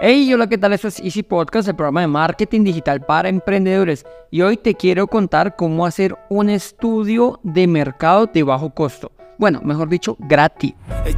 Hey, 0.00 0.32
hola, 0.32 0.46
¿qué 0.46 0.56
tal? 0.56 0.72
Esto 0.72 0.86
es 0.86 1.00
Easy 1.00 1.24
Podcast, 1.24 1.66
el 1.66 1.74
programa 1.74 2.02
de 2.02 2.06
marketing 2.06 2.62
digital 2.62 3.00
para 3.00 3.28
emprendedores. 3.28 4.06
Y 4.30 4.42
hoy 4.42 4.56
te 4.56 4.76
quiero 4.76 5.08
contar 5.08 5.56
cómo 5.56 5.84
hacer 5.84 6.14
un 6.30 6.50
estudio 6.50 7.40
de 7.42 7.66
mercado 7.66 8.26
de 8.26 8.44
bajo 8.44 8.70
costo. 8.70 9.10
Bueno, 9.38 9.60
mejor 9.64 9.88
dicho, 9.88 10.16
gratis. 10.20 10.74
They 11.04 11.14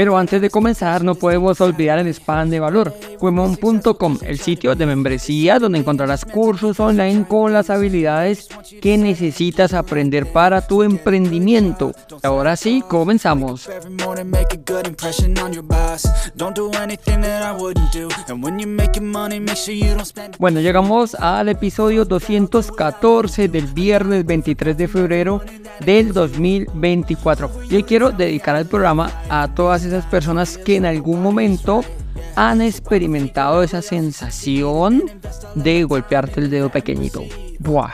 Pero 0.00 0.16
antes 0.16 0.40
de 0.40 0.48
comenzar, 0.48 1.04
no 1.04 1.14
podemos 1.14 1.60
olvidar 1.60 1.98
el 1.98 2.06
spam 2.06 2.48
de 2.48 2.58
valor, 2.58 2.94
Cuemon.com, 3.18 4.16
el 4.22 4.38
sitio 4.38 4.74
de 4.74 4.86
membresía 4.86 5.58
donde 5.58 5.78
encontrarás 5.78 6.24
cursos 6.24 6.80
online 6.80 7.26
con 7.28 7.52
las 7.52 7.68
habilidades 7.68 8.48
que 8.80 8.96
necesitas 8.96 9.74
aprender 9.74 10.32
para 10.32 10.66
tu 10.66 10.82
emprendimiento. 10.82 11.92
Ahora 12.22 12.56
sí, 12.56 12.82
comenzamos. 12.88 13.68
Bueno, 20.38 20.60
llegamos 20.60 21.14
al 21.14 21.48
episodio 21.50 22.04
214 22.06 23.48
del 23.48 23.66
viernes 23.66 24.24
23 24.24 24.78
de 24.78 24.88
febrero 24.88 25.42
del 25.84 26.14
2024. 26.14 27.64
Yo 27.68 27.84
quiero 27.84 28.12
dedicar 28.12 28.56
el 28.56 28.64
programa 28.64 29.12
a 29.28 29.54
todas 29.54 29.84
esas 29.84 29.89
personas 30.06 30.58
que 30.58 30.76
en 30.76 30.86
algún 30.86 31.22
momento 31.22 31.82
han 32.36 32.60
experimentado 32.62 33.62
esa 33.62 33.82
sensación 33.82 35.02
de 35.54 35.84
golpearte 35.84 36.40
el 36.40 36.50
dedo 36.50 36.70
pequeñito. 36.70 37.22
Buah. 37.58 37.92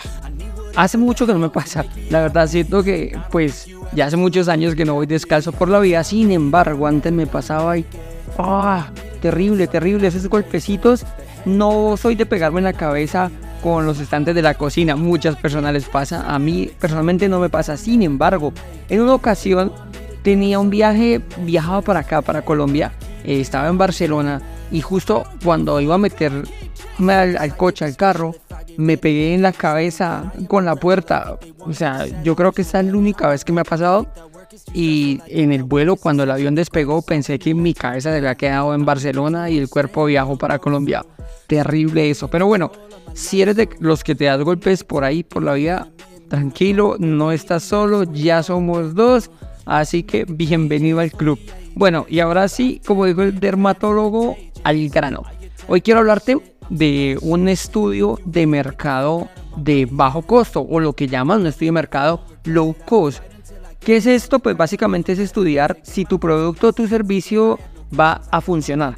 Hace 0.76 0.98
mucho 0.98 1.26
que 1.26 1.32
no 1.32 1.38
me 1.38 1.48
pasa. 1.48 1.84
La 2.10 2.20
verdad 2.20 2.46
siento 2.46 2.82
que 2.82 3.18
pues 3.30 3.68
ya 3.92 4.06
hace 4.06 4.16
muchos 4.16 4.48
años 4.48 4.74
que 4.74 4.84
no 4.84 4.94
voy 4.94 5.06
descalzo 5.06 5.52
por 5.52 5.68
la 5.68 5.80
vida. 5.80 6.04
Sin 6.04 6.30
embargo, 6.30 6.86
antes 6.86 7.12
me 7.12 7.26
pasaba 7.26 7.78
y... 7.78 7.84
¡Ah! 8.38 8.90
Terrible, 9.22 9.66
terrible. 9.66 10.08
Esos 10.08 10.28
golpecitos. 10.28 11.04
No 11.46 11.96
soy 11.96 12.14
de 12.14 12.26
pegarme 12.26 12.58
en 12.58 12.64
la 12.64 12.72
cabeza 12.72 13.30
con 13.62 13.86
los 13.86 13.98
estantes 14.00 14.34
de 14.34 14.42
la 14.42 14.54
cocina. 14.54 14.96
Muchas 14.96 15.36
personas 15.36 15.72
les 15.72 15.86
pasa. 15.86 16.22
A 16.32 16.38
mí 16.38 16.70
personalmente 16.78 17.28
no 17.28 17.40
me 17.40 17.48
pasa. 17.48 17.76
Sin 17.76 18.02
embargo, 18.02 18.52
en 18.88 19.00
una 19.00 19.14
ocasión 19.14 19.72
tenía 20.26 20.58
un 20.58 20.70
viaje, 20.70 21.20
viajaba 21.42 21.82
para 21.82 22.00
acá, 22.00 22.20
para 22.20 22.42
Colombia. 22.42 22.90
eh, 23.22 23.40
estaba 23.40 23.68
en 23.68 23.78
Barcelona 23.78 24.42
y 24.72 24.80
justo 24.80 25.22
cuando 25.44 25.80
iba 25.80 25.94
a 25.94 25.98
meterme 25.98 26.42
al, 27.06 27.36
al 27.36 27.56
coche, 27.56 27.84
al 27.84 27.94
carro, 27.94 28.34
me 28.76 28.98
pegué 28.98 29.34
en 29.34 29.42
la 29.42 29.52
cabeza 29.52 30.32
con 30.48 30.64
la 30.64 30.74
puerta. 30.74 31.38
O 31.60 31.72
sea, 31.72 32.06
yo 32.24 32.34
creo 32.34 32.50
que 32.50 32.62
esa 32.62 32.80
es 32.80 32.86
la 32.86 32.96
única 32.96 33.28
vez 33.28 33.44
que 33.44 33.52
me 33.52 33.60
ha 33.60 33.64
pasado. 33.64 34.08
Y 34.74 35.20
en 35.28 35.52
el 35.52 35.62
vuelo, 35.62 35.94
cuando 35.94 36.24
el 36.24 36.30
avión 36.32 36.56
despegó, 36.56 37.02
pensé 37.02 37.38
que 37.38 37.54
mi 37.54 37.72
cabeza 37.72 38.10
se 38.10 38.16
había 38.16 38.34
quedado 38.34 38.74
en 38.74 38.84
Barcelona 38.84 39.48
y 39.48 39.58
el 39.58 39.68
cuerpo 39.68 40.06
viajó 40.06 40.36
para 40.36 40.58
Colombia. 40.58 41.06
Terrible 41.46 42.10
eso. 42.10 42.26
Pero 42.26 42.48
bueno, 42.48 42.72
si 43.14 43.42
eres 43.42 43.54
de 43.54 43.68
los 43.78 44.02
que 44.02 44.16
te 44.16 44.24
das 44.24 44.42
golpes 44.42 44.82
por 44.82 45.04
ahí, 45.04 45.22
por 45.22 45.44
la 45.44 45.52
vida, 45.54 45.86
tranquilo, 46.28 46.96
no 46.98 47.30
estás 47.30 47.62
solo, 47.62 48.02
ya 48.12 48.42
somos 48.42 48.96
dos. 48.96 49.30
Así 49.66 50.04
que 50.04 50.24
bienvenido 50.28 51.00
al 51.00 51.10
club. 51.10 51.40
Bueno, 51.74 52.06
y 52.08 52.20
ahora 52.20 52.46
sí, 52.46 52.80
como 52.86 53.04
dijo 53.04 53.22
el 53.22 53.40
dermatólogo, 53.40 54.36
al 54.62 54.88
grano. 54.88 55.24
Hoy 55.66 55.80
quiero 55.80 56.00
hablarte 56.00 56.38
de 56.70 57.18
un 57.20 57.48
estudio 57.48 58.20
de 58.24 58.46
mercado 58.46 59.28
de 59.56 59.88
bajo 59.90 60.22
costo 60.22 60.60
o 60.60 60.78
lo 60.78 60.92
que 60.92 61.08
llaman 61.08 61.40
un 61.40 61.48
estudio 61.48 61.70
de 61.70 61.80
mercado 61.80 62.24
low 62.44 62.76
cost. 62.86 63.20
¿Qué 63.80 63.96
es 63.96 64.06
esto? 64.06 64.38
Pues 64.38 64.56
básicamente 64.56 65.12
es 65.12 65.18
estudiar 65.18 65.78
si 65.82 66.04
tu 66.04 66.20
producto 66.20 66.68
o 66.68 66.72
tu 66.72 66.86
servicio 66.86 67.58
va 67.98 68.22
a 68.30 68.40
funcionar. 68.40 68.94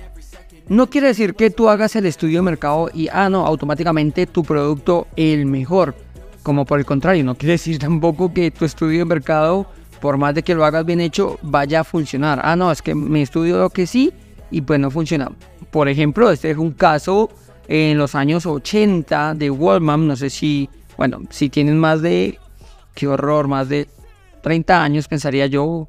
No 0.68 0.90
quiere 0.90 1.06
decir 1.06 1.34
que 1.34 1.48
tú 1.48 1.70
hagas 1.70 1.96
el 1.96 2.04
estudio 2.04 2.40
de 2.40 2.42
mercado 2.42 2.90
y, 2.92 3.08
ah, 3.10 3.30
no, 3.30 3.46
automáticamente 3.46 4.26
tu 4.26 4.42
producto 4.42 5.06
el 5.16 5.46
mejor. 5.46 5.94
Como 6.42 6.66
por 6.66 6.78
el 6.78 6.84
contrario, 6.84 7.24
no 7.24 7.36
quiere 7.36 7.52
decir 7.52 7.78
tampoco 7.78 8.34
que 8.34 8.50
tu 8.50 8.66
estudio 8.66 8.98
de 8.98 9.04
mercado, 9.06 9.66
por 10.00 10.16
más 10.16 10.34
de 10.34 10.42
que 10.42 10.54
lo 10.54 10.64
hagas 10.64 10.84
bien 10.84 11.00
hecho, 11.00 11.38
vaya 11.42 11.80
a 11.80 11.84
funcionar. 11.84 12.40
Ah, 12.42 12.56
no, 12.56 12.70
es 12.70 12.82
que 12.82 12.94
me 12.94 13.22
estudio 13.22 13.58
lo 13.58 13.70
que 13.70 13.86
sí 13.86 14.12
y 14.50 14.60
pues 14.60 14.80
no 14.80 14.90
funciona. 14.90 15.30
Por 15.70 15.88
ejemplo, 15.88 16.30
este 16.30 16.50
es 16.50 16.56
un 16.56 16.72
caso 16.72 17.30
en 17.66 17.98
los 17.98 18.14
años 18.14 18.46
80 18.46 19.34
de 19.34 19.50
Walmart. 19.50 20.02
No 20.02 20.16
sé 20.16 20.30
si, 20.30 20.68
bueno, 20.96 21.20
si 21.30 21.48
tienen 21.48 21.78
más 21.78 22.02
de, 22.02 22.38
qué 22.94 23.08
horror, 23.08 23.48
más 23.48 23.68
de 23.68 23.88
30 24.42 24.82
años, 24.82 25.08
pensaría 25.08 25.46
yo, 25.46 25.88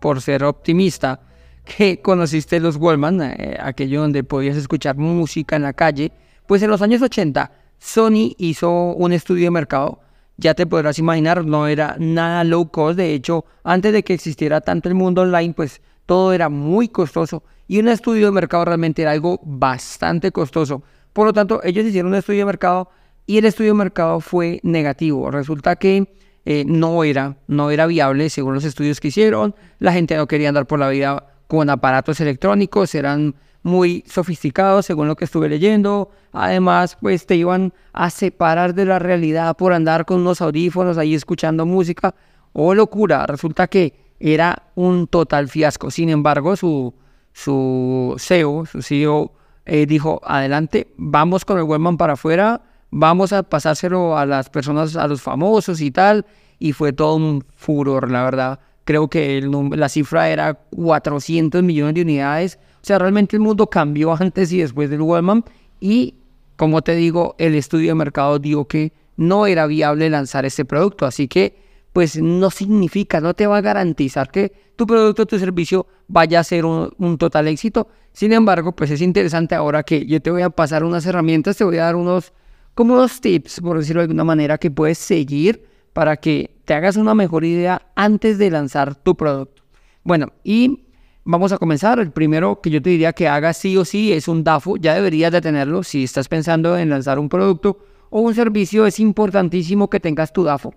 por 0.00 0.20
ser 0.20 0.44
optimista, 0.44 1.20
que 1.64 2.00
conociste 2.00 2.58
los 2.58 2.76
Walmart, 2.76 3.20
eh, 3.20 3.56
aquello 3.60 4.00
donde 4.00 4.24
podías 4.24 4.56
escuchar 4.56 4.96
música 4.96 5.56
en 5.56 5.62
la 5.62 5.72
calle. 5.72 6.12
Pues 6.46 6.62
en 6.62 6.70
los 6.70 6.82
años 6.82 7.02
80, 7.02 7.52
Sony 7.78 8.34
hizo 8.38 8.70
un 8.70 9.12
estudio 9.12 9.44
de 9.44 9.50
mercado. 9.50 10.00
Ya 10.36 10.54
te 10.54 10.66
podrás 10.66 10.98
imaginar, 10.98 11.44
no 11.44 11.66
era 11.66 11.96
nada 11.98 12.44
low 12.44 12.70
cost. 12.70 12.96
De 12.96 13.14
hecho, 13.14 13.44
antes 13.64 13.92
de 13.92 14.02
que 14.02 14.14
existiera 14.14 14.60
tanto 14.60 14.88
el 14.88 14.94
mundo 14.94 15.22
online, 15.22 15.54
pues 15.54 15.80
todo 16.06 16.32
era 16.32 16.48
muy 16.48 16.88
costoso. 16.88 17.44
Y 17.68 17.78
un 17.78 17.88
estudio 17.88 18.26
de 18.26 18.32
mercado 18.32 18.64
realmente 18.64 19.02
era 19.02 19.12
algo 19.12 19.40
bastante 19.44 20.32
costoso. 20.32 20.82
Por 21.12 21.26
lo 21.26 21.32
tanto, 21.32 21.60
ellos 21.62 21.84
hicieron 21.84 22.12
un 22.12 22.18
estudio 22.18 22.40
de 22.40 22.46
mercado 22.46 22.90
y 23.26 23.38
el 23.38 23.44
estudio 23.44 23.72
de 23.72 23.78
mercado 23.78 24.20
fue 24.20 24.60
negativo. 24.62 25.30
Resulta 25.30 25.76
que 25.76 26.12
eh, 26.44 26.64
no, 26.66 27.04
era, 27.04 27.36
no 27.46 27.70
era 27.70 27.86
viable 27.86 28.30
según 28.30 28.54
los 28.54 28.64
estudios 28.64 29.00
que 29.00 29.08
hicieron. 29.08 29.54
La 29.78 29.92
gente 29.92 30.16
no 30.16 30.26
quería 30.26 30.48
andar 30.48 30.66
por 30.66 30.78
la 30.78 30.88
vida 30.88 31.28
con 31.46 31.70
aparatos 31.70 32.20
electrónicos, 32.20 32.94
eran 32.94 33.34
muy 33.62 34.04
sofisticados 34.06 34.86
según 34.86 35.08
lo 35.08 35.16
que 35.16 35.24
estuve 35.24 35.48
leyendo. 35.48 36.10
Además, 36.32 36.96
pues 37.00 37.26
te 37.26 37.36
iban 37.36 37.72
a 37.92 38.10
separar 38.10 38.74
de 38.74 38.84
la 38.84 38.98
realidad 38.98 39.56
por 39.56 39.72
andar 39.72 40.04
con 40.04 40.20
unos 40.20 40.40
audífonos 40.40 40.98
ahí 40.98 41.14
escuchando 41.14 41.66
música. 41.66 42.14
Oh, 42.52 42.74
locura. 42.74 43.26
Resulta 43.26 43.66
que 43.68 43.94
era 44.18 44.70
un 44.74 45.06
total 45.06 45.48
fiasco. 45.48 45.90
Sin 45.90 46.08
embargo, 46.08 46.56
su, 46.56 46.94
su 47.32 48.14
CEO, 48.18 48.66
su 48.66 48.82
CEO 48.82 49.32
eh, 49.64 49.86
dijo, 49.86 50.20
adelante, 50.24 50.92
vamos 50.96 51.44
con 51.44 51.58
el 51.58 51.64
webman 51.64 51.96
para 51.96 52.14
afuera, 52.14 52.62
vamos 52.90 53.32
a 53.32 53.42
pasárselo 53.42 54.18
a 54.18 54.26
las 54.26 54.50
personas, 54.50 54.96
a 54.96 55.06
los 55.06 55.22
famosos 55.22 55.80
y 55.80 55.90
tal. 55.90 56.26
Y 56.58 56.72
fue 56.72 56.92
todo 56.92 57.16
un 57.16 57.44
furor, 57.54 58.10
la 58.10 58.22
verdad. 58.22 58.60
Creo 58.84 59.08
que 59.08 59.38
el 59.38 59.50
la 59.74 59.88
cifra 59.88 60.28
era 60.28 60.54
400 60.54 61.62
millones 61.62 61.94
de 61.94 62.02
unidades. 62.02 62.58
O 62.82 62.84
sea, 62.84 62.98
realmente 62.98 63.36
el 63.36 63.42
mundo 63.42 63.68
cambió 63.68 64.12
antes 64.12 64.52
y 64.52 64.58
después 64.58 64.90
del 64.90 65.02
Webman. 65.02 65.44
Y, 65.80 66.14
como 66.56 66.82
te 66.82 66.96
digo, 66.96 67.36
el 67.38 67.54
estudio 67.54 67.88
de 67.88 67.94
mercado 67.94 68.38
dijo 68.40 68.66
que 68.66 68.92
no 69.16 69.46
era 69.46 69.66
viable 69.66 70.10
lanzar 70.10 70.44
este 70.44 70.64
producto. 70.64 71.06
Así 71.06 71.28
que, 71.28 71.56
pues 71.92 72.20
no 72.20 72.50
significa, 72.50 73.20
no 73.20 73.34
te 73.34 73.46
va 73.46 73.58
a 73.58 73.60
garantizar 73.60 74.30
que 74.30 74.52
tu 74.74 74.86
producto 74.86 75.26
tu 75.26 75.38
servicio 75.38 75.86
vaya 76.08 76.40
a 76.40 76.44
ser 76.44 76.64
un, 76.64 76.90
un 76.98 77.18
total 77.18 77.46
éxito. 77.46 77.88
Sin 78.12 78.32
embargo, 78.32 78.72
pues 78.72 78.90
es 78.90 79.00
interesante 79.00 79.54
ahora 79.54 79.84
que 79.84 80.04
yo 80.04 80.20
te 80.20 80.30
voy 80.30 80.42
a 80.42 80.50
pasar 80.50 80.82
unas 80.82 81.06
herramientas, 81.06 81.56
te 81.56 81.64
voy 81.64 81.78
a 81.78 81.84
dar 81.84 81.96
unos, 81.96 82.32
como 82.74 82.94
unos 82.94 83.20
tips, 83.20 83.60
por 83.60 83.78
decirlo 83.78 84.00
de 84.00 84.04
alguna 84.04 84.24
manera, 84.24 84.58
que 84.58 84.70
puedes 84.70 84.98
seguir 84.98 85.66
para 85.92 86.16
que 86.16 86.56
te 86.64 86.74
hagas 86.74 86.96
una 86.96 87.14
mejor 87.14 87.44
idea 87.44 87.82
antes 87.94 88.38
de 88.38 88.50
lanzar 88.50 88.94
tu 88.96 89.16
producto. 89.16 89.62
Bueno, 90.02 90.32
y 90.42 90.84
vamos 91.24 91.52
a 91.52 91.58
comenzar. 91.58 91.98
El 91.98 92.10
primero 92.10 92.60
que 92.60 92.70
yo 92.70 92.82
te 92.82 92.90
diría 92.90 93.12
que 93.12 93.28
hagas 93.28 93.56
sí 93.56 93.76
o 93.76 93.84
sí 93.84 94.12
es 94.12 94.28
un 94.28 94.44
DAFO. 94.44 94.76
Ya 94.76 94.94
deberías 94.94 95.32
de 95.32 95.40
tenerlo 95.40 95.82
si 95.82 96.04
estás 96.04 96.28
pensando 96.28 96.76
en 96.76 96.90
lanzar 96.90 97.18
un 97.18 97.28
producto 97.28 97.78
o 98.10 98.20
un 98.20 98.34
servicio. 98.34 98.86
Es 98.86 99.00
importantísimo 99.00 99.88
que 99.88 100.00
tengas 100.00 100.32
tu 100.32 100.44
DAFO. 100.44 100.74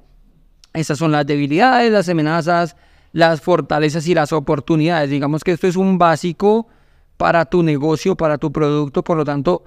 Estas 0.73 0.97
son 0.97 1.11
las 1.11 1.25
debilidades, 1.25 1.91
las 1.91 2.09
amenazas, 2.09 2.75
las 3.13 3.41
fortalezas 3.41 4.07
y 4.07 4.13
las 4.13 4.33
oportunidades. 4.33 5.09
Digamos 5.09 5.43
que 5.43 5.53
esto 5.53 5.67
es 5.67 5.75
un 5.75 5.97
básico 5.97 6.67
para 7.17 7.45
tu 7.45 7.63
negocio, 7.63 8.15
para 8.15 8.37
tu 8.37 8.51
producto. 8.51 9.03
Por 9.03 9.17
lo 9.17 9.23
tanto, 9.23 9.63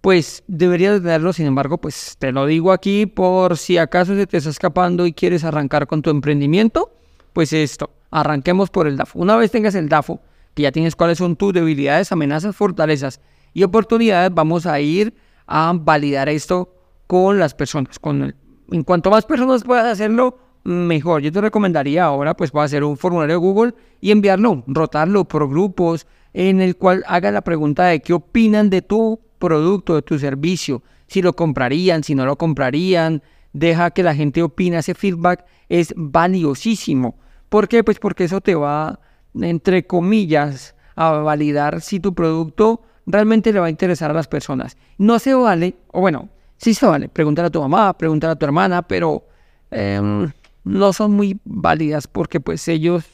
pues 0.00 0.44
deberías 0.46 1.00
tenerlo. 1.00 1.32
Sin 1.32 1.46
embargo, 1.46 1.78
pues 1.78 2.16
te 2.18 2.30
lo 2.30 2.46
digo 2.46 2.72
aquí 2.72 3.06
por 3.06 3.56
si 3.56 3.78
acaso 3.78 4.14
se 4.14 4.26
te 4.26 4.36
está 4.36 4.50
escapando 4.50 5.06
y 5.06 5.12
quieres 5.12 5.44
arrancar 5.44 5.86
con 5.86 6.02
tu 6.02 6.10
emprendimiento. 6.10 6.92
Pues 7.32 7.52
esto, 7.52 7.90
arranquemos 8.14 8.70
por 8.70 8.86
el 8.86 8.96
DAFO. 8.96 9.18
Una 9.18 9.36
vez 9.36 9.50
tengas 9.50 9.74
el 9.74 9.88
DAFO, 9.88 10.20
que 10.54 10.62
ya 10.62 10.70
tienes 10.70 10.94
cuáles 10.94 11.18
son 11.18 11.34
tus 11.34 11.52
debilidades, 11.52 12.12
amenazas, 12.12 12.54
fortalezas 12.54 13.20
y 13.52 13.64
oportunidades, 13.64 14.32
vamos 14.32 14.66
a 14.66 14.80
ir 14.80 15.14
a 15.48 15.72
validar 15.74 16.28
esto 16.28 16.72
con 17.08 17.40
las 17.40 17.54
personas. 17.54 17.98
Con 17.98 18.34
en 18.70 18.82
cuanto 18.84 19.10
más 19.10 19.26
personas 19.26 19.64
puedas 19.64 19.84
hacerlo, 19.84 20.38
mejor. 20.62 21.22
Yo 21.22 21.32
te 21.32 21.40
recomendaría 21.40 22.04
ahora, 22.04 22.36
pues, 22.36 22.52
puedes 22.52 22.70
hacer 22.70 22.84
un 22.84 22.96
formulario 22.96 23.34
de 23.34 23.40
Google 23.40 23.74
y 24.00 24.12
enviarlo, 24.12 24.62
rotarlo 24.68 25.24
por 25.24 25.48
grupos, 25.48 26.06
en 26.32 26.60
el 26.60 26.76
cual 26.76 27.04
haga 27.08 27.32
la 27.32 27.42
pregunta 27.42 27.86
de 27.86 28.00
qué 28.00 28.12
opinan 28.12 28.70
de 28.70 28.80
tu 28.80 29.20
producto, 29.40 29.96
de 29.96 30.02
tu 30.02 30.18
servicio. 30.20 30.82
si 31.06 31.20
lo 31.20 31.34
comprarían, 31.34 32.02
si 32.02 32.14
no 32.14 32.24
lo 32.24 32.36
comprarían, 32.36 33.22
deja 33.52 33.90
que 33.90 34.02
la 34.02 34.14
gente 34.14 34.42
opine, 34.42 34.78
ese 34.78 34.94
feedback 34.94 35.44
es 35.68 35.92
valiosísimo. 35.96 37.18
¿Por 37.48 37.68
qué? 37.68 37.84
Pues 37.84 37.98
porque 37.98 38.24
eso 38.24 38.40
te 38.40 38.54
va, 38.54 39.00
entre 39.40 39.86
comillas, 39.86 40.74
a 40.96 41.10
validar 41.12 41.80
si 41.80 42.00
tu 42.00 42.14
producto 42.14 42.82
realmente 43.06 43.52
le 43.52 43.60
va 43.60 43.66
a 43.66 43.70
interesar 43.70 44.10
a 44.10 44.14
las 44.14 44.28
personas. 44.28 44.76
No 44.98 45.18
se 45.18 45.34
vale, 45.34 45.76
o 45.92 46.00
bueno, 46.00 46.28
sí 46.56 46.74
se 46.74 46.86
vale, 46.86 47.08
preguntar 47.08 47.44
a 47.44 47.50
tu 47.50 47.60
mamá, 47.60 47.92
preguntar 47.96 48.30
a 48.30 48.36
tu 48.36 48.44
hermana, 48.46 48.82
pero 48.82 49.26
em, 49.70 50.30
no 50.64 50.92
son 50.92 51.12
muy 51.12 51.38
válidas 51.44 52.06
porque 52.06 52.40
pues 52.40 52.66
ellos, 52.68 53.04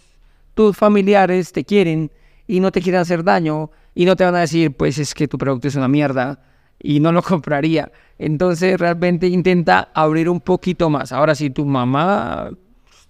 tus 0.54 0.76
familiares 0.76 1.52
te 1.52 1.64
quieren 1.64 2.10
y 2.46 2.60
no 2.60 2.70
te 2.72 2.80
quieren 2.80 3.00
hacer 3.00 3.24
daño 3.24 3.70
y 3.94 4.04
no 4.04 4.16
te 4.16 4.24
van 4.24 4.36
a 4.36 4.40
decir 4.40 4.76
pues 4.76 4.98
es 4.98 5.14
que 5.14 5.28
tu 5.28 5.38
producto 5.38 5.68
es 5.68 5.74
una 5.74 5.88
mierda 5.88 6.40
y 6.78 7.00
no 7.00 7.12
lo 7.12 7.22
compraría. 7.22 7.90
Entonces 8.18 8.78
realmente 8.78 9.26
intenta 9.26 9.90
abrir 9.94 10.28
un 10.28 10.40
poquito 10.40 10.90
más. 10.90 11.12
Ahora 11.12 11.34
si 11.34 11.50
tu 11.50 11.64
mamá 11.64 12.50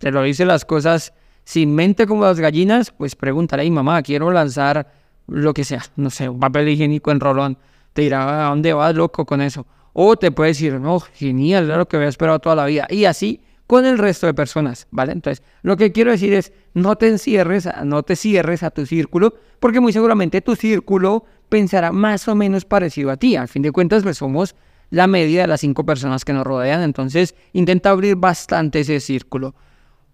te 0.01 0.11
lo 0.11 0.23
dice 0.23 0.47
las 0.47 0.65
cosas 0.65 1.13
sin 1.45 1.75
mente 1.75 2.07
como 2.07 2.25
las 2.25 2.41
gallinas, 2.41 2.91
pues 2.91 3.15
pregúntale, 3.15 3.71
mamá, 3.71 4.03
quiero 4.03 4.31
lanzar 4.31 4.91
lo 5.27 5.53
que 5.53 5.63
sea, 5.63 5.83
no 5.97 6.09
sé, 6.09 6.27
un 6.29 6.41
papel 6.41 6.71
higiénico 6.71 7.11
en 7.11 7.21
rolón. 7.21 7.59
Te 7.93 8.03
dirá, 8.03 8.47
¿a 8.47 8.49
dónde 8.49 8.73
vas, 8.73 8.95
loco, 8.95 9.27
con 9.27 9.43
eso? 9.43 9.67
O 9.93 10.17
te 10.17 10.31
puede 10.31 10.51
decir, 10.51 10.81
no, 10.81 11.01
genial, 11.01 11.71
es 11.71 11.77
lo 11.77 11.87
que 11.87 11.97
había 11.99 12.09
esperado 12.09 12.39
toda 12.39 12.57
la 12.57 12.65
vida. 12.65 12.87
Y 12.89 13.05
así 13.05 13.43
con 13.67 13.85
el 13.85 13.99
resto 13.99 14.27
de 14.27 14.33
personas, 14.33 14.89
¿vale? 14.91 15.13
Entonces, 15.13 15.45
lo 15.63 15.77
que 15.77 15.93
quiero 15.93 16.11
decir 16.11 16.33
es, 16.33 16.53
no 16.73 16.97
te 16.97 17.09
encierres, 17.09 17.69
no 17.85 18.03
te 18.03 18.17
cierres 18.17 18.63
a 18.63 18.71
tu 18.71 18.87
círculo, 18.87 19.35
porque 19.61 19.81
muy 19.81 19.93
seguramente 19.93 20.41
tu 20.41 20.57
círculo 20.57 21.27
pensará 21.51 21.93
más 21.93 22.27
o 22.27 22.35
menos 22.35 22.65
parecido 22.65 23.11
a 23.11 23.19
ti. 23.19 23.37
Al 23.37 23.49
fin 23.49 23.63
de 23.63 23.71
cuentas, 23.71 24.03
pues 24.03 24.17
somos 24.17 24.57
la 24.89 25.07
media 25.07 25.43
de 25.43 25.47
las 25.47 25.61
cinco 25.61 25.85
personas 25.85 26.25
que 26.25 26.33
nos 26.33 26.47
rodean, 26.47 26.83
entonces 26.83 27.35
intenta 27.53 27.91
abrir 27.91 28.17
bastante 28.17 28.81
ese 28.81 28.99
círculo. 28.99 29.55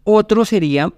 Otro 0.08 0.44
sería 0.44 0.92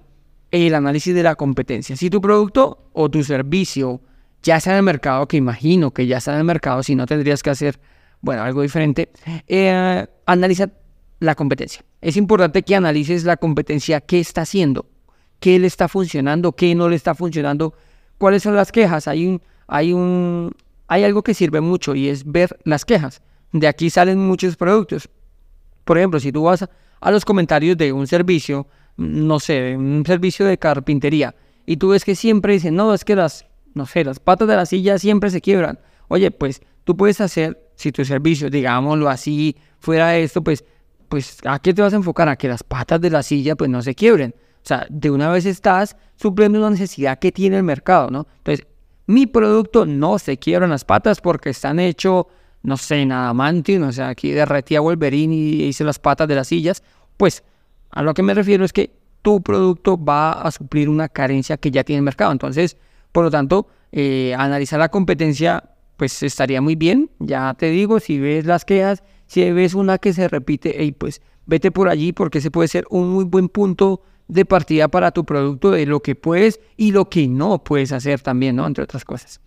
el 0.51 0.75
análisis 0.75 1.15
de 1.15 1.23
la 1.23 1.35
competencia. 1.35 1.97
Si 1.97 2.11
tu 2.11 2.21
producto 2.21 2.91
o 2.93 3.09
tu 3.09 3.25
servicio 3.25 4.03
ya 4.43 4.59
está 4.59 4.73
en 4.73 4.77
el 4.77 4.83
mercado, 4.83 5.27
que 5.27 5.39
imagino 5.39 5.93
que 5.93 6.07
ya 6.07 6.19
está 6.19 6.35
en 6.35 6.41
el 6.41 6.45
mercado, 6.45 6.83
si 6.83 6.95
no 6.95 7.07
tendrías 7.07 7.43
que 7.43 7.49
hacer, 7.49 7.81
bueno, 8.21 8.43
algo 8.43 8.61
diferente, 8.61 9.11
eh, 9.47 10.07
analiza 10.27 10.69
la 11.21 11.35
competencia. 11.35 11.83
Es 12.03 12.19
importante 12.19 12.63
que 12.63 12.77
analices 12.77 13.25
la 13.25 13.39
competencia, 13.39 14.03
qué 14.03 14.21
está 14.21 14.43
haciendo, 14.43 14.85
qué 15.41 15.59
le 15.59 15.69
está 15.69 15.89
funcionando, 15.89 16.53
qué 16.53 16.75
no 16.75 16.91
le 16.91 16.97
está 16.97 17.15
funcionando, 17.15 17.73
cuáles 18.19 18.43
son 18.43 18.55
las 18.57 18.71
quejas. 18.71 19.09
Hay 19.09 19.27
un, 19.27 19.41
hay 19.69 19.95
un, 19.95 20.55
hay 20.87 21.05
algo 21.05 21.23
que 21.23 21.33
sirve 21.33 21.63
mucho 21.63 21.95
y 21.95 22.11
es 22.11 22.31
ver 22.31 22.59
las 22.65 22.85
quejas. 22.85 23.23
De 23.53 23.67
aquí 23.67 23.89
salen 23.89 24.19
muchos 24.19 24.57
productos. 24.57 25.09
Por 25.87 25.97
ejemplo, 25.97 26.21
si 26.21 26.31
tú 26.31 26.43
vas 26.43 26.65
a, 26.65 26.71
a 27.01 27.11
los 27.11 27.25
comentarios 27.25 27.79
de 27.79 27.91
un 27.91 28.07
servicio, 28.07 28.67
no 28.99 29.41
sé, 29.41 29.75
un 29.77 30.05
servicio 30.05 30.45
de 30.45 30.59
carpintería, 30.59 31.35
y 31.65 31.79
tú 31.79 31.89
ves 31.89 32.05
que 32.05 32.15
siempre 32.15 32.53
dicen, 32.53 32.77
no, 32.77 32.93
es 32.93 33.05
que 33.05 33.17
las, 33.17 33.47
no 33.75 33.87
sé, 33.87 34.05
las 34.05 34.21
patas 34.21 34.47
de 34.47 34.57
la 34.57 34.67
silla 34.67 34.99
siempre 34.99 35.31
se 35.31 35.41
quiebran. 35.41 35.79
Oye, 36.09 36.31
pues 36.31 36.61
tú 36.85 36.97
puedes 36.97 37.21
hacer, 37.23 37.71
si 37.75 37.93
tu 37.93 38.05
servicio, 38.05 38.51
digámoslo 38.51 39.09
así, 39.09 39.57
fuera 39.79 40.17
esto, 40.17 40.45
pues 40.45 40.65
pues 41.09 41.39
¿a 41.45 41.59
qué 41.59 41.75
te 41.75 41.83
vas 41.83 41.93
a 41.93 41.97
enfocar? 41.97 42.29
A 42.29 42.37
que 42.37 42.49
las 42.49 42.63
patas 42.63 43.01
de 43.01 43.11
la 43.11 43.23
silla 43.23 43.57
pues 43.57 43.71
no 43.71 43.83
se 43.83 43.95
quiebren. 43.95 44.35
O 44.63 44.69
sea, 44.69 44.87
de 44.91 45.11
una 45.11 45.31
vez 45.31 45.47
estás 45.47 45.97
supliendo 46.17 46.59
una 46.59 46.71
necesidad 46.71 47.19
que 47.19 47.33
tiene 47.33 47.57
el 47.57 47.63
mercado, 47.63 48.11
¿no? 48.11 48.27
Entonces, 48.39 48.67
mi 49.07 49.27
producto 49.27 49.87
no 49.87 50.19
se 50.19 50.39
quiebran 50.39 50.71
las 50.71 50.85
patas 50.85 51.21
porque 51.21 51.51
están 51.51 51.81
hechos, 51.81 52.27
no 52.63 52.77
sé, 52.77 53.07
nada 53.07 53.25
adamantium, 53.25 53.85
o 53.85 53.93
sea, 53.93 54.09
aquí 54.09 54.33
derretí 54.33 54.77
a 54.77 54.81
Wolverine 54.81 55.35
y 55.35 55.65
hice 55.65 55.85
las 55.85 55.99
patas 55.99 56.29
de 56.29 56.35
las 56.35 56.49
sillas. 56.49 56.83
Pues, 57.17 57.43
a 57.91 58.03
lo 58.03 58.15
que 58.15 58.23
me 58.23 58.35
refiero 58.35 58.65
es 58.65 58.73
que 58.73 58.93
tu 59.23 59.43
producto 59.43 60.03
va 60.03 60.33
a 60.33 60.51
suplir 60.51 60.89
una 60.89 61.09
carencia 61.09 61.57
que 61.57 61.71
ya 61.71 61.85
tiene 61.85 61.99
el 61.99 62.05
mercado. 62.05 62.33
Entonces, 62.33 62.77
por 63.13 63.25
lo 63.25 63.31
tanto, 63.31 63.69
eh, 63.93 64.35
analizar 64.39 64.79
la 64.79 64.91
competencia, 64.91 65.71
pues 65.97 66.23
estaría 66.23 66.61
muy 66.61 66.77
bien. 66.77 67.11
Ya 67.19 67.55
te 67.55 67.71
digo, 67.71 68.01
si 68.01 68.19
ves 68.19 68.45
las 68.45 68.65
quejas 68.65 69.03
si 69.29 69.53
ves 69.53 69.75
una 69.75 69.99
que 69.99 70.13
se 70.13 70.27
repite, 70.27 70.93
pues 70.99 71.21
vete 71.47 71.71
por 71.71 71.89
allí 71.89 72.13
porque 72.13 72.39
ese 72.39 72.51
puede 72.51 72.67
ser 72.67 72.85
un 72.91 73.11
muy 73.11 73.25
buen 73.25 73.49
punto 73.49 74.03
de 74.27 74.45
partida 74.45 74.89
para 74.89 75.13
tu 75.13 75.25
producto 75.25 75.71
de 75.71 75.87
lo 75.87 76.01
que 76.01 76.15
puedes 76.15 76.61
y 76.77 76.93
lo 76.93 77.09
que 77.09 77.29
no 77.29 77.63
puedes 77.63 77.93
hacer 77.93 78.21
también, 78.21 78.57
¿no? 78.57 78.67
Entre 78.67 78.85
otras 78.85 79.05
cosas. 79.05 79.41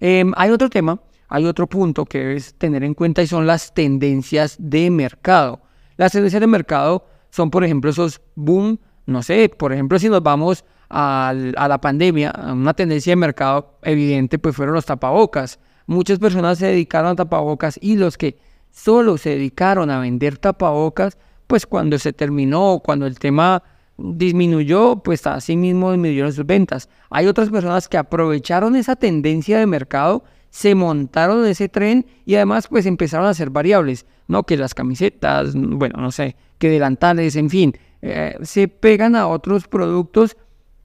Em, 0.00 0.32
hay 0.36 0.50
otro 0.50 0.70
tema, 0.70 1.00
hay 1.28 1.46
otro 1.46 1.66
punto 1.66 2.04
que 2.04 2.18
debes 2.18 2.54
tener 2.54 2.84
en 2.84 2.94
cuenta 2.94 3.22
y 3.22 3.26
son 3.26 3.46
las 3.46 3.74
tendencias 3.74 4.56
de 4.58 4.90
mercado. 4.90 5.60
Las 5.96 6.12
tendencias 6.12 6.40
de 6.40 6.46
mercado 6.46 7.06
son, 7.34 7.50
por 7.50 7.64
ejemplo, 7.64 7.90
esos 7.90 8.20
boom, 8.36 8.78
no 9.06 9.20
sé, 9.24 9.48
por 9.48 9.72
ejemplo, 9.72 9.98
si 9.98 10.08
nos 10.08 10.22
vamos 10.22 10.64
a, 10.88 11.34
la 11.34 11.80
pandemia, 11.80 12.32
una 12.52 12.74
tendencia 12.74 13.10
de 13.10 13.16
mercado 13.16 13.76
evidente, 13.82 14.38
pues 14.38 14.54
fueron 14.54 14.76
los 14.76 14.86
tapabocas. 14.86 15.58
Muchas 15.86 16.20
personas 16.20 16.58
se 16.58 16.66
dedicaron 16.66 17.10
a 17.10 17.16
tapabocas 17.16 17.76
y 17.82 17.96
los 17.96 18.16
que 18.16 18.38
solo 18.70 19.18
se 19.18 19.30
dedicaron 19.30 19.90
a 19.90 19.98
vender 19.98 20.38
tapabocas, 20.38 21.18
pues 21.48 21.66
cuando 21.66 21.98
se 21.98 22.12
terminó, 22.12 22.80
cuando 22.84 23.04
el 23.04 23.18
tema 23.18 23.64
disminuyó, 23.96 25.02
pues 25.02 25.26
así 25.26 25.56
mismo 25.56 25.90
disminuyeron 25.90 26.32
sus 26.32 26.46
ventas. 26.46 26.88
Hay 27.10 27.26
otras 27.26 27.50
personas 27.50 27.88
que 27.88 27.98
aprovecharon 27.98 28.76
esa 28.76 28.94
tendencia 28.94 29.58
de 29.58 29.66
mercado, 29.66 30.22
se 30.50 30.76
montaron 30.76 31.40
en 31.40 31.50
ese 31.50 31.68
tren 31.68 32.06
y 32.24 32.36
además 32.36 32.68
pues 32.68 32.86
empezaron 32.86 33.26
a 33.26 33.30
hacer 33.30 33.50
variables, 33.50 34.06
¿no? 34.28 34.44
Que 34.44 34.56
las 34.56 34.74
camisetas, 34.74 35.54
bueno, 35.54 36.00
no 36.00 36.10
sé, 36.10 36.36
que 36.58 36.70
delantales, 36.70 37.36
en 37.36 37.50
fin, 37.50 37.76
eh, 38.02 38.36
se 38.42 38.68
pegan 38.68 39.16
a 39.16 39.26
otros 39.26 39.68
productos, 39.68 40.36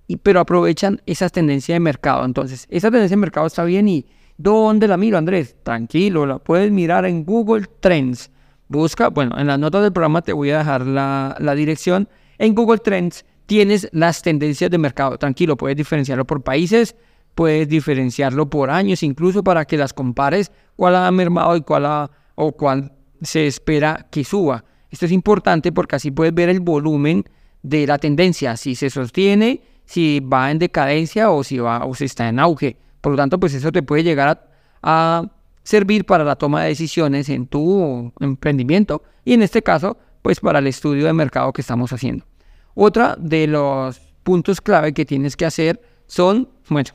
y, 0.08 0.18
pero 0.18 0.40
aprovechan 0.40 1.02
esa 1.06 1.30
tendencia 1.30 1.76
de 1.76 1.80
mercado. 1.80 2.26
Entonces, 2.26 2.66
esa 2.70 2.90
tendencia 2.90 3.16
de 3.16 3.22
mercado 3.22 3.48
está 3.48 3.64
bien 3.64 3.88
y, 3.88 4.06
¿Dónde 4.40 4.88
la 4.88 4.96
miro, 4.96 5.18
Andrés? 5.18 5.58
Tranquilo, 5.64 6.26
la 6.26 6.40
puedes 6.40 6.72
mirar 6.72 7.06
en 7.06 7.26
Google 7.26 7.66
Trends. 7.82 8.32
Busca, 8.70 9.10
bueno, 9.10 9.38
en 9.38 9.48
las 9.48 9.60
notas 9.60 9.84
del 9.84 9.92
programa 9.92 10.22
te 10.22 10.32
voy 10.32 10.52
a 10.52 10.60
dejar 10.60 10.88
la, 10.88 11.36
dirección. 11.58 12.08
En 12.38 12.56
Google 12.56 12.78
Trends 12.78 13.26
tienes 13.48 13.90
las 13.92 14.22
tendencias 14.22 14.72
de 14.72 14.78
mercado. 14.78 15.18
Tranquilo, 15.18 15.58
puedes 15.58 15.76
diferenciarlo 15.76 16.24
por 16.26 16.42
países, 16.42 16.96
puedes 17.36 17.68
diferenciarlo 17.68 18.50
por 18.50 18.70
años, 18.70 19.04
incluso 19.04 19.44
para 19.44 19.66
que 19.66 19.76
las 19.76 19.92
compares 19.92 20.54
cuál 20.78 20.96
ha 20.96 21.12
mermado 21.12 21.58
y 21.58 21.62
cuál 21.62 21.86
ha, 21.86 22.10
o 22.36 22.54
cuál 22.54 22.94
se 23.22 23.48
espera 23.48 24.08
que 24.12 24.24
suba. 24.24 24.64
Esto 24.90 25.06
es 25.06 25.12
importante 25.12 25.72
porque 25.72 25.96
así 25.96 26.12
puedes 26.12 26.34
ver 26.34 26.50
el 26.50 26.60
volumen 26.60 27.26
de 27.62 27.86
la 27.86 27.98
tendencia, 27.98 28.58
si 28.58 28.76
se 28.76 28.90
sostiene, 28.90 29.62
si 29.86 30.20
va 30.20 30.52
en 30.52 30.60
decadencia 30.60 31.32
o 31.32 31.44
si 31.44 31.58
va 31.58 31.86
o 31.86 31.96
si 31.96 32.06
está 32.06 32.30
en 32.30 32.40
auge. 32.40 32.78
Por 33.02 33.14
lo 33.14 33.18
tanto, 33.18 33.40
pues 33.40 33.54
eso 33.54 33.72
te 33.72 33.84
puede 33.84 34.04
llegar 34.04 34.50
a, 34.82 35.24
servir 35.64 36.06
para 36.06 36.24
la 36.24 36.36
toma 36.36 36.64
de 36.64 36.70
decisiones 36.70 37.30
en 37.30 37.46
tu 37.46 38.12
emprendimiento 38.20 39.04
y 39.24 39.34
en 39.34 39.44
este 39.44 39.62
caso, 39.62 39.98
pues 40.22 40.40
para 40.40 40.60
el 40.60 40.68
estudio 40.68 41.06
de 41.06 41.14
mercado 41.14 41.54
que 41.54 41.62
estamos 41.62 41.94
haciendo. 41.94 42.26
Otra 42.74 43.16
de 43.20 43.46
los 43.46 44.00
puntos 44.24 44.62
clave 44.62 44.94
que 44.94 45.06
tienes 45.06 45.36
que 45.36 45.46
hacer 45.46 45.82
son, 46.08 46.50
bueno, 46.70 46.90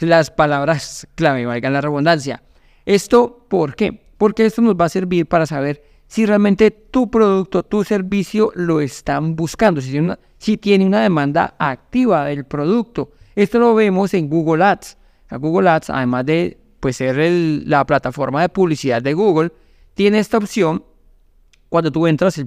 las 0.00 0.30
palabras 0.30 1.06
clave, 1.14 1.44
valga 1.44 1.68
la 1.70 1.82
redundancia. 1.82 2.42
¿Esto 2.86 3.46
por 3.48 3.74
qué? 3.74 4.03
Porque 4.18 4.46
esto 4.46 4.62
nos 4.62 4.74
va 4.74 4.86
a 4.86 4.88
servir 4.88 5.26
para 5.26 5.46
saber 5.46 5.82
si 6.06 6.26
realmente 6.26 6.70
tu 6.70 7.10
producto, 7.10 7.62
tu 7.62 7.82
servicio 7.84 8.52
lo 8.54 8.80
están 8.80 9.34
buscando, 9.34 9.80
si 9.80 10.56
tiene 10.58 10.86
una, 10.86 11.02
demanda 11.02 11.54
activa 11.58 12.26
del 12.26 12.44
producto. 12.44 13.12
Esto 13.34 13.58
lo 13.58 13.74
vemos 13.74 14.14
en 14.14 14.28
Google 14.28 14.64
Ads. 14.64 14.96
Google 15.32 15.68
Ads, 15.70 15.90
además 15.90 16.26
de 16.26 16.58
pues, 16.80 16.96
ser 16.96 17.16
la 17.66 17.84
plataforma 17.84 18.42
de 18.42 18.48
publicidad 18.48 19.02
de 19.02 19.14
Google, 19.14 19.50
tiene 19.94 20.18
esta 20.18 20.38
opción. 20.38 20.84
Cuando 21.68 21.90
tú 21.90 22.06
entras, 22.06 22.40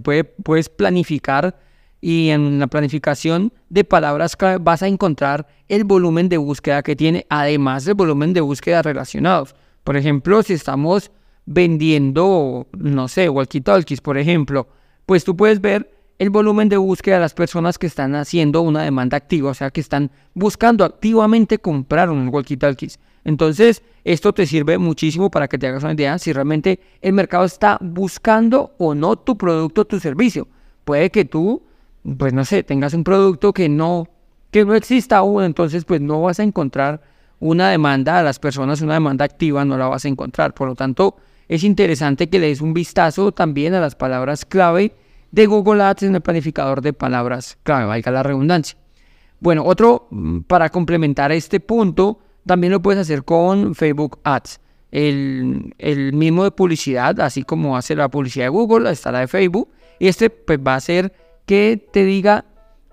puedes 0.43 0.69
planificar 0.69 1.59
y 1.99 2.29
en 2.29 2.59
la 2.59 2.67
planificación 2.67 3.51
de 3.69 3.83
palabras 3.83 4.37
vas 4.61 4.83
a 4.83 4.87
encontrar 4.87 5.47
el 5.67 5.83
volumen 5.83 6.29
de 6.29 6.37
búsqueda 6.37 6.83
que 6.83 6.95
tiene, 6.95 7.25
además 7.29 7.85
del 7.85 7.95
volumen 7.95 8.33
de 8.33 8.41
búsqueda 8.41 8.81
relacionados. 8.81 9.55
Por 9.83 9.97
ejemplo, 9.97 10.43
si 10.43 10.53
estamos 10.53 11.11
vendiendo, 11.47 12.67
no 12.77 13.07
sé, 13.07 13.29
walkie-talkies, 13.29 14.01
por 14.01 14.17
ejemplo, 14.17 14.67
pues 15.05 15.23
tú 15.23 15.35
puedes 15.35 15.61
ver 15.61 15.89
el 16.19 16.29
volumen 16.29 16.67
de 16.67 16.77
búsqueda 16.77 17.15
de 17.15 17.21
las 17.21 17.33
personas 17.33 17.79
que 17.79 17.87
están 17.87 18.15
haciendo 18.15 18.61
una 18.61 18.83
demanda 18.83 19.17
activa, 19.17 19.51
o 19.51 19.53
sea, 19.53 19.71
que 19.71 19.79
están 19.79 20.11
buscando 20.33 20.83
activamente 20.83 21.57
comprar 21.57 22.09
un 22.09 22.29
walkie-talkies. 22.29 22.99
Entonces, 23.23 23.81
esto 24.03 24.33
te 24.33 24.45
sirve 24.45 24.77
muchísimo 24.77 25.31
para 25.31 25.47
que 25.47 25.57
te 25.57 25.67
hagas 25.67 25.83
una 25.83 25.93
idea 25.93 26.17
si 26.19 26.33
realmente 26.33 26.79
el 27.01 27.13
mercado 27.13 27.45
está 27.45 27.77
buscando 27.81 28.73
o 28.77 28.93
no 28.93 29.15
tu 29.15 29.37
producto 29.37 29.85
tu 29.85 29.99
servicio. 29.99 30.47
Puede 30.83 31.09
que 31.11 31.23
tú, 31.25 31.63
pues 32.17 32.33
no 32.33 32.43
sé, 32.43 32.63
tengas 32.63 32.93
un 32.93 33.03
producto 33.03 33.53
que 33.53 33.69
no, 33.69 34.07
que 34.51 34.65
no 34.65 34.75
exista 34.75 35.17
aún, 35.17 35.43
entonces 35.43 35.85
pues 35.85 36.01
no 36.01 36.21
vas 36.21 36.39
a 36.39 36.43
encontrar 36.43 37.01
una 37.39 37.69
demanda 37.69 38.19
a 38.19 38.23
las 38.23 38.39
personas, 38.39 38.81
una 38.81 38.95
demanda 38.95 39.23
activa 39.23 39.63
no 39.63 39.77
la 39.77 39.87
vas 39.87 40.03
a 40.03 40.07
encontrar. 40.09 40.53
Por 40.53 40.67
lo 40.67 40.75
tanto, 40.75 41.17
es 41.47 41.63
interesante 41.63 42.29
que 42.29 42.39
le 42.39 42.47
des 42.47 42.61
un 42.61 42.73
vistazo 42.73 43.31
también 43.31 43.73
a 43.73 43.79
las 43.79 43.95
palabras 43.95 44.45
clave 44.45 44.93
de 45.31 45.45
Google 45.45 45.83
Ads 45.83 46.03
en 46.03 46.15
el 46.15 46.21
planificador 46.21 46.81
de 46.81 46.93
palabras 46.93 47.57
clave, 47.63 47.85
valga 47.85 48.11
la 48.11 48.23
redundancia. 48.23 48.77
Bueno, 49.39 49.63
otro 49.65 50.07
mm, 50.09 50.41
para 50.41 50.69
complementar 50.69 51.31
este 51.31 51.59
punto, 51.59 52.19
también 52.45 52.71
lo 52.73 52.81
puedes 52.81 53.01
hacer 53.01 53.23
con 53.23 53.75
Facebook 53.75 54.19
Ads. 54.23 54.59
El, 54.89 55.75
el, 55.77 56.13
mismo 56.13 56.45
de 56.45 56.51
publicidad, 56.51 57.19
así 57.19 57.43
como 57.43 57.75
hace 57.75 57.95
la 57.95 58.09
publicidad 58.09 58.45
de 58.45 58.49
Google, 58.49 58.89
está 58.89 59.11
la 59.11 59.19
de 59.19 59.27
Facebook. 59.27 59.69
Y 59.99 60.07
este 60.07 60.29
pues, 60.29 60.59
va 60.59 60.73
a 60.73 60.77
hacer 60.77 61.13
que 61.45 61.85
te 61.91 62.05
diga 62.05 62.45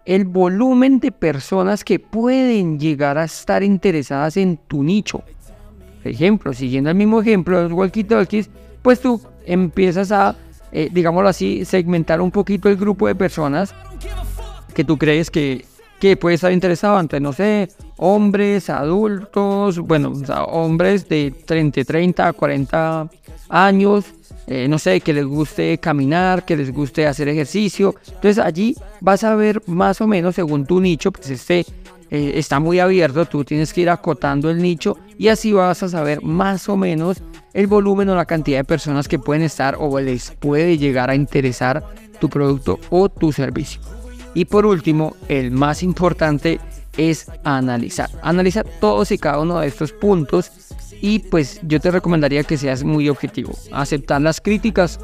el 0.04 0.24
volumen 0.24 1.00
de 1.00 1.12
personas 1.12 1.84
que 1.84 1.98
pueden 1.98 2.78
llegar 2.78 3.16
a 3.16 3.24
estar 3.24 3.62
interesadas 3.62 4.36
en 4.36 4.56
tu 4.56 4.82
nicho. 4.82 5.22
Ejemplo, 6.04 6.52
siguiendo 6.52 6.90
el 6.90 6.96
mismo 6.96 7.20
ejemplo 7.20 7.56
de 7.56 7.68
los 7.68 7.72
walkie-talkies, 7.72 8.48
pues 8.82 9.00
tú 9.00 9.20
empiezas 9.46 10.12
a, 10.12 10.36
eh, 10.72 10.88
digámoslo 10.92 11.28
así, 11.28 11.64
segmentar 11.64 12.20
un 12.20 12.30
poquito 12.30 12.68
el 12.68 12.76
grupo 12.76 13.06
de 13.06 13.14
personas 13.14 13.74
que 14.74 14.84
tú 14.84 14.98
crees 14.98 15.30
que, 15.30 15.64
que 16.00 16.16
puede 16.16 16.34
estar 16.34 16.52
interesado 16.52 16.96
ante, 16.96 17.20
no 17.20 17.32
sé, 17.32 17.68
hombres, 17.96 18.68
adultos, 18.68 19.78
bueno, 19.78 20.12
hombres 20.48 21.08
de 21.08 21.30
30, 21.30 21.84
30 21.84 22.28
a 22.28 22.32
40 22.32 23.08
años, 23.48 24.04
eh, 24.46 24.68
no 24.68 24.78
sé, 24.78 25.00
que 25.00 25.12
les 25.12 25.24
guste 25.24 25.78
caminar, 25.78 26.44
que 26.44 26.56
les 26.56 26.72
guste 26.72 27.06
hacer 27.06 27.28
ejercicio. 27.28 27.94
Entonces 28.06 28.38
allí 28.38 28.76
vas 29.00 29.24
a 29.24 29.34
ver 29.34 29.62
más 29.66 30.00
o 30.00 30.06
menos 30.06 30.34
según 30.34 30.66
tu 30.66 30.80
nicho, 30.80 31.12
pues 31.12 31.30
este 31.30 31.64
eh, 32.10 32.32
está 32.36 32.60
muy 32.60 32.78
abierto, 32.78 33.26
tú 33.26 33.44
tienes 33.44 33.72
que 33.72 33.82
ir 33.82 33.90
acotando 33.90 34.50
el 34.50 34.60
nicho 34.60 34.98
y 35.18 35.28
así 35.28 35.52
vas 35.52 35.82
a 35.82 35.88
saber 35.88 36.22
más 36.22 36.68
o 36.68 36.76
menos 36.76 37.22
el 37.52 37.66
volumen 37.66 38.08
o 38.08 38.14
la 38.14 38.26
cantidad 38.26 38.58
de 38.58 38.64
personas 38.64 39.08
que 39.08 39.18
pueden 39.18 39.42
estar 39.42 39.76
o 39.78 39.98
les 40.00 40.30
puede 40.32 40.76
llegar 40.78 41.10
a 41.10 41.14
interesar 41.14 41.84
tu 42.20 42.28
producto 42.28 42.78
o 42.90 43.08
tu 43.08 43.32
servicio. 43.32 43.80
Y 44.34 44.46
por 44.46 44.66
último, 44.66 45.14
el 45.28 45.50
más 45.52 45.82
importante 45.82 46.60
es 46.96 47.30
analizar. 47.44 48.10
Analizar 48.22 48.66
todos 48.80 49.10
y 49.12 49.18
cada 49.18 49.40
uno 49.40 49.60
de 49.60 49.68
estos 49.68 49.92
puntos 49.92 50.50
y 51.00 51.20
pues 51.20 51.60
yo 51.62 51.80
te 51.80 51.90
recomendaría 51.90 52.44
que 52.44 52.56
seas 52.56 52.82
muy 52.82 53.08
objetivo. 53.08 53.52
Aceptar 53.72 54.20
las 54.20 54.40
críticas 54.40 54.98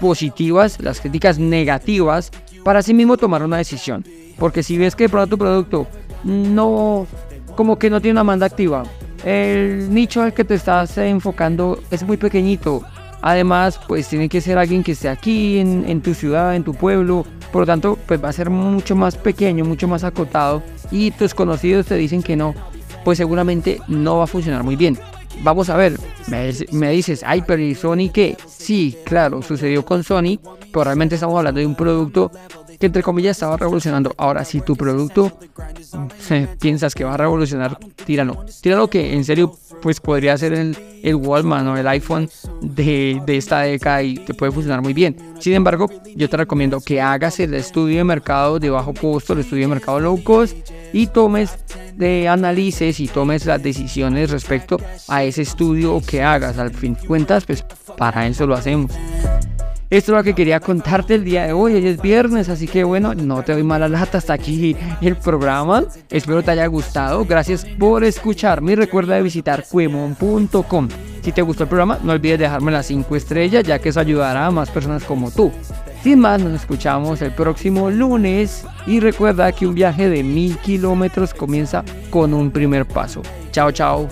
positivas, 0.00 0.80
las 0.80 1.00
críticas 1.00 1.38
negativas, 1.38 2.30
para 2.64 2.80
así 2.80 2.92
mismo 2.92 3.16
tomar 3.16 3.42
una 3.42 3.58
decisión. 3.58 4.04
Porque 4.38 4.62
si 4.62 4.76
ves 4.76 4.94
que 4.94 5.04
de 5.04 5.08
pronto 5.08 5.36
tu 5.36 5.38
producto 5.38 5.86
no, 6.24 7.06
como 7.54 7.78
que 7.78 7.90
no 7.90 8.00
tiene 8.00 8.12
una 8.12 8.24
manda 8.24 8.46
activa, 8.46 8.84
el 9.24 9.92
nicho 9.92 10.22
al 10.22 10.34
que 10.34 10.44
te 10.44 10.54
estás 10.54 10.96
enfocando 10.98 11.80
es 11.90 12.02
muy 12.02 12.16
pequeñito. 12.16 12.82
Además, 13.22 13.80
pues 13.88 14.08
tiene 14.08 14.28
que 14.28 14.40
ser 14.40 14.56
alguien 14.58 14.84
que 14.84 14.92
esté 14.92 15.08
aquí 15.08 15.58
en, 15.58 16.00
tu 16.00 16.14
ciudad, 16.14 16.54
en 16.54 16.62
tu 16.62 16.74
pueblo. 16.74 17.24
Por 17.50 17.62
lo 17.62 17.66
tanto, 17.66 17.98
pues 18.06 18.22
va 18.22 18.28
a 18.28 18.32
ser 18.32 18.50
mucho 18.50 18.94
más 18.94 19.16
pequeño, 19.16 19.64
mucho 19.64 19.88
más 19.88 20.04
acotado. 20.04 20.62
Y 20.92 21.10
tus 21.10 21.34
conocidos 21.34 21.86
te 21.86 21.96
dicen 21.96 22.22
que 22.22 22.36
no, 22.36 22.54
pues 23.04 23.18
seguramente 23.18 23.80
no 23.88 24.18
va 24.18 24.24
a 24.24 24.28
funcionar 24.28 24.62
muy 24.62 24.76
bien 24.76 24.96
vamos 25.42 25.68
a 25.68 25.76
ver, 25.76 25.98
me, 26.28 26.90
dices, 26.90 27.22
ay, 27.26 27.42
pero 27.46 27.62
¿y 27.62 27.74
Sony 27.74 28.10
qué? 28.12 28.36
Sí, 28.46 28.96
claro, 29.04 29.42
sucedió 29.42 29.84
con 29.84 30.02
Sony, 30.02 30.38
pero 30.72 30.84
realmente 30.84 31.14
estamos 31.16 31.36
hablando 31.36 31.60
de 31.60 31.66
un 31.66 31.74
producto 31.74 32.30
que 32.78 32.86
entre 32.86 33.02
comillas 33.02 33.36
estaba 33.36 33.56
revolucionando. 33.56 34.14
Ahora, 34.16 34.44
si 34.44 34.60
tu 34.60 34.76
producto 34.76 35.32
eh, 36.30 36.48
piensas 36.60 36.94
que 36.94 37.04
va 37.04 37.14
a 37.14 37.16
revolucionar, 37.16 37.78
tíralo. 38.04 38.44
Tíralo 38.60 38.88
que 38.88 39.14
en 39.14 39.24
serio 39.24 39.56
pues 39.82 40.00
podría 40.00 40.36
ser 40.36 40.52
el, 40.54 40.76
el 41.02 41.14
Walmart 41.14 41.66
o 41.66 41.76
el 41.76 41.86
iPhone 41.88 42.28
de, 42.60 43.20
de, 43.24 43.36
esta 43.36 43.60
década 43.60 44.02
y 44.02 44.16
te 44.16 44.34
puede 44.34 44.52
funcionar 44.52 44.82
muy 44.82 44.94
bien. 44.94 45.16
Sin 45.38 45.52
embargo, 45.52 45.88
yo 46.14 46.28
te 46.28 46.36
recomiendo 46.36 46.80
que 46.80 47.00
hagas 47.00 47.38
el 47.40 47.54
estudio 47.54 47.98
de 47.98 48.04
mercado 48.04 48.58
de 48.58 48.70
bajo 48.70 48.94
costo, 48.94 49.32
el 49.32 49.40
estudio 49.40 49.64
de 49.64 49.74
mercado 49.74 50.00
low 50.00 50.22
cost 50.22 50.56
y 50.92 51.06
tomes 51.06 51.58
de 51.96 52.28
analices 52.28 53.00
y 53.00 53.08
tomes 53.08 53.46
las 53.46 53.62
decisiones 53.62 54.30
respecto 54.30 54.78
a 55.08 55.24
ese 55.24 55.42
estudio 55.42 56.00
que 56.06 56.22
hagas. 56.22 56.58
Al 56.58 56.70
fin 56.70 56.94
de 56.94 57.06
cuentas, 57.06 57.44
pues 57.44 57.64
para 57.96 58.26
eso 58.26 58.46
lo 58.46 58.54
hacemos. 58.54 58.92
Esto 59.88 60.12
es 60.12 60.18
lo 60.18 60.24
que 60.24 60.34
quería 60.34 60.58
contarte 60.58 61.14
el 61.14 61.24
día 61.24 61.46
de 61.46 61.52
hoy. 61.52 61.74
Hoy 61.74 61.86
es 61.86 62.02
viernes, 62.02 62.48
así 62.48 62.66
que 62.66 62.82
bueno, 62.82 63.14
no 63.14 63.44
te 63.44 63.52
doy 63.52 63.62
mala 63.62 63.88
lata 63.88 64.18
hasta 64.18 64.32
aquí 64.32 64.76
el 65.00 65.14
programa. 65.16 65.84
Espero 66.10 66.42
te 66.42 66.50
haya 66.50 66.66
gustado. 66.66 67.24
Gracias 67.24 67.64
por 67.64 68.02
escucharme 68.02 68.72
y 68.72 68.74
recuerda 68.74 69.20
visitar 69.20 69.64
cuemon.com. 69.70 70.88
Si 71.22 71.30
te 71.30 71.42
gustó 71.42 71.64
el 71.64 71.68
programa, 71.68 72.00
no 72.02 72.12
olvides 72.12 72.38
dejarme 72.40 72.72
las 72.72 72.86
5 72.86 73.14
estrellas, 73.14 73.64
ya 73.64 73.78
que 73.78 73.90
eso 73.90 74.00
ayudará 74.00 74.46
a 74.46 74.50
más 74.50 74.70
personas 74.70 75.04
como 75.04 75.30
tú. 75.30 75.52
Sin 76.02 76.20
más, 76.20 76.40
nos 76.40 76.52
escuchamos 76.52 77.22
el 77.22 77.32
próximo 77.32 77.90
lunes 77.90 78.64
y 78.86 79.00
recuerda 79.00 79.50
que 79.52 79.66
un 79.66 79.74
viaje 79.74 80.08
de 80.08 80.22
mil 80.22 80.56
kilómetros 80.58 81.32
comienza 81.32 81.84
con 82.10 82.34
un 82.34 82.50
primer 82.50 82.86
paso. 82.86 83.22
Chao, 83.52 83.72
chao. 83.72 84.08